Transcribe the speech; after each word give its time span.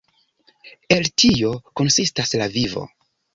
El 0.95 1.05
tio 1.23 1.51
konsistas 1.83 2.33
la 2.43 2.49
vivo. 2.57 2.87